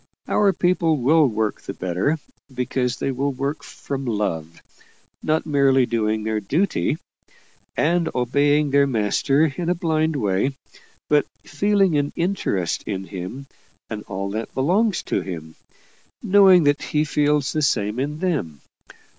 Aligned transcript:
Our 0.27 0.51
people 0.51 0.97
will 0.97 1.27
work 1.27 1.61
the 1.61 1.75
better, 1.75 2.17
because 2.51 2.97
they 2.97 3.11
will 3.11 3.31
work 3.31 3.61
from 3.61 4.03
love. 4.07 4.63
Not 5.21 5.45
merely 5.45 5.85
doing 5.85 6.23
their 6.23 6.39
duty, 6.39 6.97
and 7.77 8.09
obeying 8.15 8.71
their 8.71 8.87
master 8.87 9.53
in 9.55 9.69
a 9.69 9.75
blind 9.75 10.15
way, 10.15 10.57
but 11.07 11.27
feeling 11.43 11.99
an 11.99 12.13
interest 12.15 12.81
in 12.87 13.03
him 13.03 13.45
and 13.91 14.01
all 14.07 14.31
that 14.31 14.51
belongs 14.55 15.03
to 15.03 15.21
him; 15.21 15.53
knowing 16.23 16.63
that 16.63 16.81
he 16.81 17.03
feels 17.05 17.53
the 17.53 17.61
same 17.61 17.99
in 17.99 18.17
them. 18.17 18.61